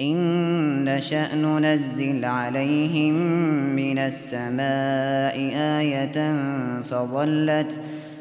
[0.00, 3.14] إن نشأ ننزل عليهم
[3.76, 6.36] من السماء آية
[6.82, 7.80] فظلت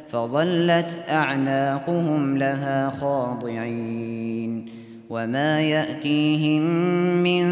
[0.09, 4.66] فظلت أعناقهم لها خاضعين
[5.09, 6.62] وما يأتيهم
[7.23, 7.44] من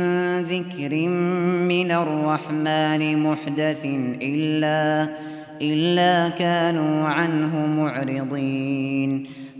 [0.41, 0.95] ذكر
[1.67, 3.85] من الرحمن محدث
[4.21, 5.09] إلا
[5.61, 9.40] إلا كانوا عنه معرضين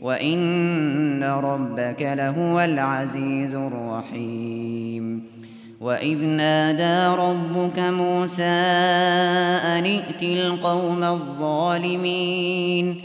[0.00, 5.22] وإن ربك لهو العزيز الرحيم
[5.80, 13.00] وإذ نادى ربك موسى أن ائت القوم الظالمين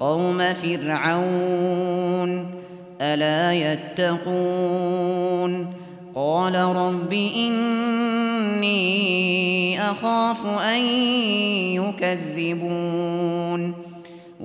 [0.00, 2.46] قوم فرعون
[3.00, 5.66] ألا يتقون
[6.14, 8.76] قال رب إني
[9.90, 10.80] أخاف أن
[11.74, 13.74] يكذبون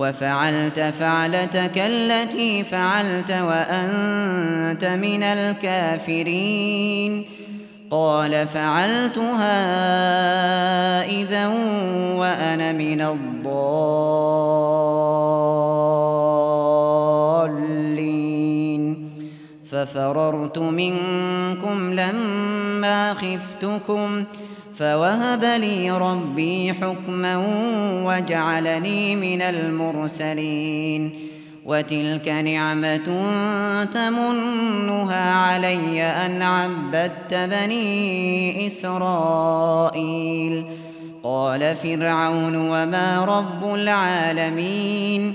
[0.00, 7.24] وفعلت فعلتك التي فعلت وأنت من الكافرين.
[7.90, 9.60] قال فعلتها
[11.04, 11.46] إذا
[12.16, 13.50] وأنا من الضالين.
[19.70, 24.24] ففررت منكم لما خفتكم.
[24.80, 27.36] فوهب لي ربي حكما
[28.04, 31.12] وجعلني من المرسلين.
[31.66, 32.96] وتلك نعمة
[33.84, 40.64] تمنها علي أن عبدت بني إسرائيل.
[41.22, 45.34] قال فرعون وما رب العالمين؟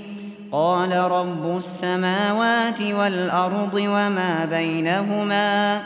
[0.52, 5.80] قال رب السماوات والأرض وما بينهما؟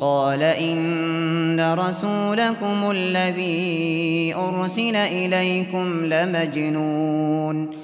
[0.00, 7.83] قال إن رسولكم الذي أرسل إليكم لمجنون.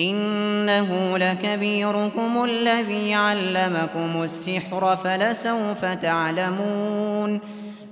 [0.00, 7.40] إنه لكبيركم الذي علمكم السحر فلسوف تعلمون.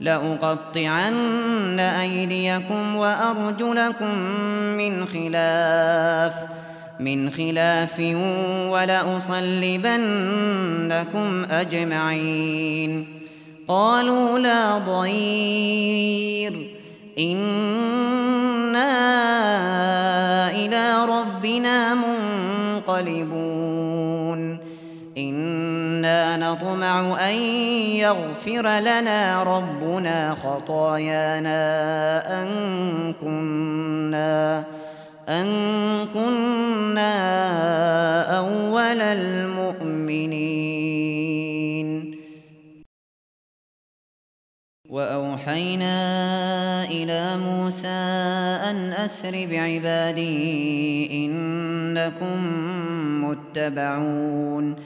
[0.00, 4.18] لأقطعن أيديكم وأرجلكم
[4.76, 6.34] من خلاف
[7.00, 8.00] من خلاف
[8.70, 13.06] ولأصلبنكم أجمعين.
[13.68, 16.77] قالوا لا ضير.
[17.18, 18.90] إنا
[20.50, 21.94] إلى ربنا
[22.84, 23.78] منقلبون
[25.18, 27.34] إنا نطمع أن
[27.98, 31.62] يغفر لنا ربنا خطايانا
[32.42, 32.48] أن
[33.20, 34.64] كنا
[35.28, 35.46] أن
[36.14, 37.12] كنا
[38.38, 40.48] أول المؤمنين
[44.90, 46.47] وأوحينا
[47.28, 47.88] إلى موسى
[48.70, 52.38] أن أسر بعبادي إنكم
[53.24, 54.76] متبعون.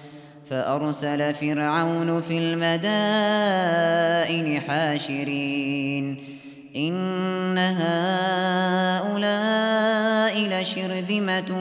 [0.50, 6.24] فأرسل فرعون في المدائن حاشرين.
[6.76, 7.80] إن هؤلاء
[10.60, 11.56] لشرذمة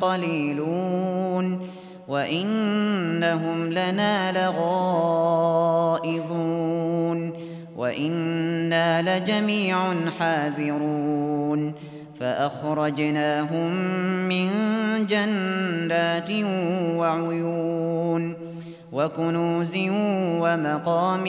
[0.00, 1.70] قليلون.
[2.08, 6.10] وإنهم لنا لغائظون.
[7.80, 11.72] وإنا لجميع حاذرون
[12.20, 13.72] فأخرجناهم
[14.28, 14.48] من
[15.06, 16.30] جنات
[16.96, 18.36] وعيون
[18.92, 19.76] وكنوز
[20.40, 21.24] ومقام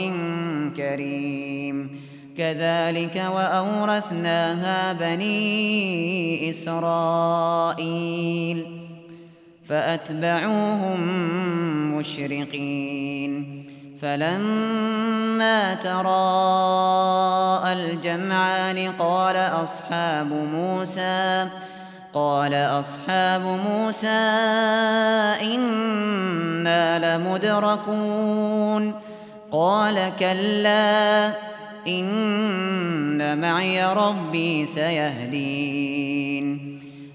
[0.77, 2.01] كريم
[2.37, 7.85] كذلك وأورثناها بني إسرائيل
[9.65, 10.99] فأتبعوهم
[11.97, 13.60] مشرقين
[14.01, 21.47] فلما تراءى الجمعان قال أصحاب موسى
[22.13, 24.07] قال أصحاب موسى
[25.41, 28.93] إنا لمدركون.
[29.51, 31.33] قال كلا
[31.87, 36.70] إن معي ربي سيهدين.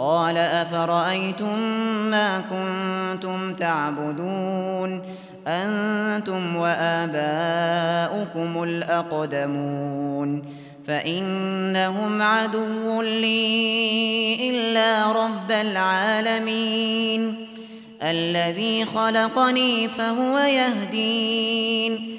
[0.00, 1.58] قال أفرأيتم
[2.10, 5.02] ما كنتم تعبدون؟
[5.46, 10.42] أنتم وآباؤكم الأقدمون.
[10.86, 17.46] فإنهم عدو لي إلا رب العالمين.
[18.02, 22.18] الذي خلقني فهو يهدين.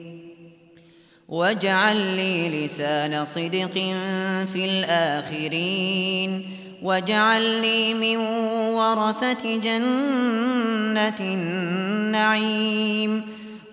[1.31, 3.73] واجعل لي لسان صدق
[4.53, 6.45] في الآخرين.
[6.83, 8.17] واجعلني من
[8.75, 13.23] ورثة جنة النعيم.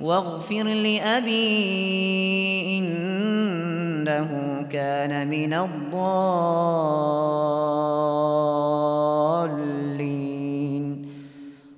[0.01, 1.59] واغفر لأبي
[2.79, 5.99] إنه كان من الضالين.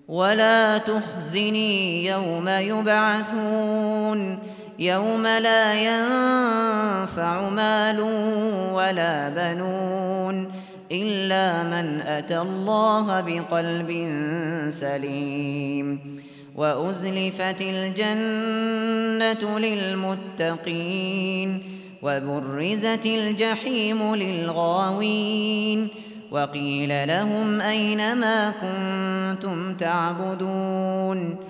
[0.08, 4.38] ولا تخزني يوم يبعثون.
[4.80, 8.00] يوم لا ينفع مال
[8.72, 10.52] ولا بنون
[10.92, 13.90] إلا من أتى الله بقلب
[14.68, 16.20] سليم
[16.56, 19.58] وأزلفت الجنة
[20.38, 21.62] للمتقين
[22.02, 25.88] وبرزت الجحيم للغاوين
[26.30, 31.49] وقيل لهم أين ما كنتم تعبدون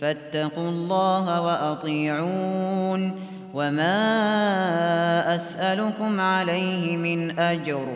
[0.00, 3.20] فاتقوا الله وأطيعون
[3.54, 7.86] وما أسألكم عليه من أجر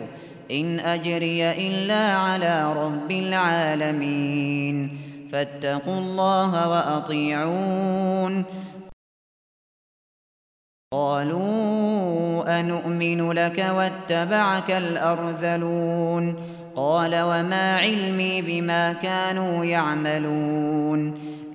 [0.51, 4.97] إن أجري إلا على رب العالمين
[5.31, 8.45] فاتقوا الله وأطيعون
[10.93, 16.35] قالوا أنؤمن لك واتبعك الأرذلون
[16.75, 21.35] قال وما علمي بما كانوا يعملون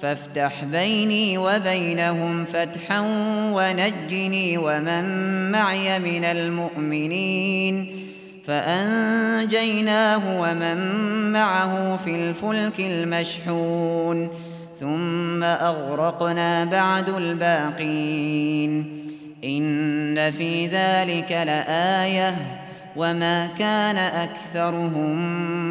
[0.00, 3.00] فافتح بيني وبينهم فتحا
[3.54, 5.04] ونجني ومن
[5.50, 7.96] معي من المؤمنين
[8.44, 10.76] فأنجيناه ومن
[11.32, 14.30] معه في الفلك المشحون
[14.80, 19.00] ثم أغرقنا بعد الباقين
[19.44, 22.34] إن في ذلك لآية
[22.96, 25.16] وما كان أكثرهم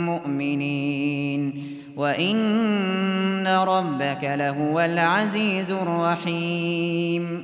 [0.05, 1.68] مؤمنين
[2.00, 7.44] وإن ربك لهو العزيز الرحيم.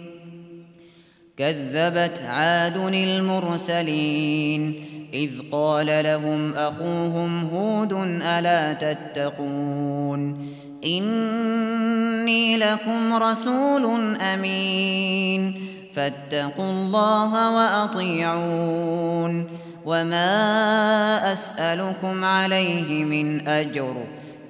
[1.38, 10.48] كذبت عاد المرسلين إذ قال لهم أخوهم هود ألا تتقون؟
[10.84, 15.62] إني لكم رسول أمين
[15.94, 19.48] فاتقوا الله وأطيعون.
[19.86, 23.96] وما أسألكم عليه من أجر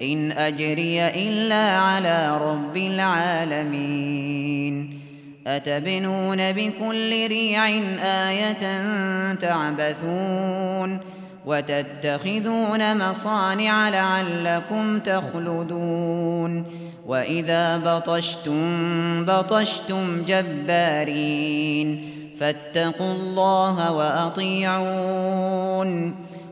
[0.01, 4.25] إن أجري إلا على رب العالمين.
[5.47, 7.67] أتبنون بكل ريع
[8.03, 8.83] آية
[9.33, 10.99] تعبثون
[11.45, 16.65] وتتخذون مصانع لعلكم تخلدون.
[17.07, 22.09] وإذا بطشتم بطشتم جبارين.
[22.39, 25.45] فاتقوا الله وأطيعون.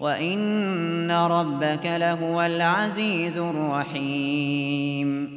[0.00, 5.36] وإن ربك لهو العزيز الرحيم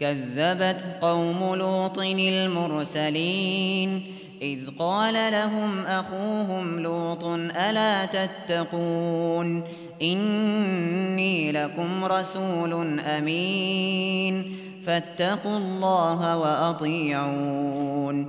[0.00, 4.02] كذبت قوم لوط المرسلين
[4.42, 7.24] إذ قال لهم أخوهم لوط
[7.68, 9.64] ألا تتقون
[10.02, 18.28] إني لكم رسول أمين فاتقوا الله وأطيعون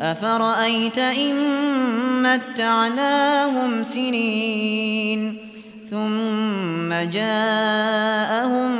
[0.00, 1.34] أفرأيت إن
[2.22, 5.38] متعناهم سنين
[5.90, 8.70] ثم جاءهم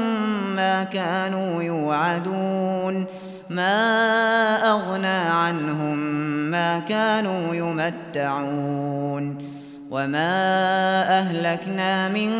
[0.56, 3.06] ما كانوا يوعدون
[3.50, 5.98] ما أغنى عنهم
[6.50, 9.38] ما كانوا يمتعون
[9.90, 10.38] وما
[11.18, 12.32] أهلكنا من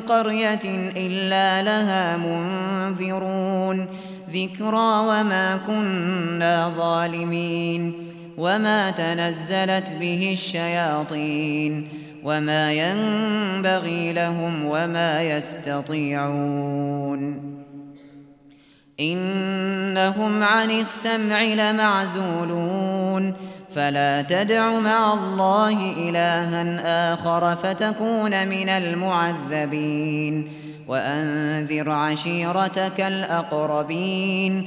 [0.00, 3.86] قرية إلا لها منذرون
[4.30, 11.88] ذكرى وما كنا ظالمين وما تنزلت به الشياطين
[12.24, 16.74] وما ينبغي لهم وما يستطيعون
[19.00, 19.54] إن
[19.94, 23.34] إنهم عن السمع لمعزولون
[23.74, 30.48] فلا تدع مع الله إلها آخر فتكون من المعذبين
[30.88, 34.66] وأنذر عشيرتك الأقربين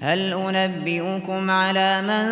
[0.00, 2.26] هل أنبئكم على من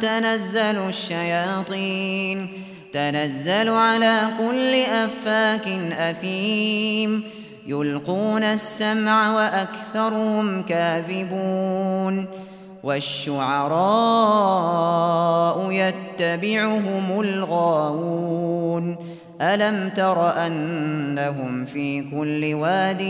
[0.00, 2.48] تنزل الشياطين؟
[2.92, 7.22] تنزل على كل أفاك أثيم.
[7.66, 12.26] يلقون السمع وأكثرهم كاذبون.
[12.82, 13.72] والشعراء
[15.70, 18.96] يتبعهم الغاوون.
[19.40, 23.00] ألم تر أنهم في كل واد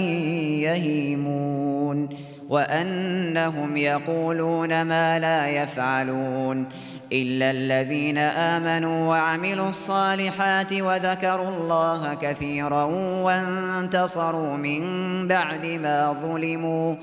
[0.61, 6.69] يهيمون؟ وأنهم يقولون ما لا يفعلون
[7.13, 12.85] إلا الذين آمنوا وعملوا الصالحات وذكروا الله كثيرا
[13.25, 14.83] وانتصروا من
[15.29, 16.95] بعد ما ظلموا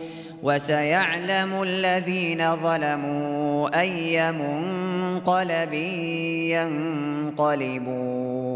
[0.43, 5.73] وسيعلم الذين ظلموا أي منقلب
[7.33, 8.49] ينقلبون